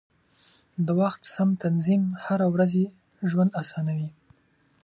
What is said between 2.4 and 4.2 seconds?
ورځي ژوند اسانوي.